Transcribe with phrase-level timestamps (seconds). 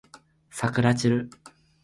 [0.49, 1.29] さくらちる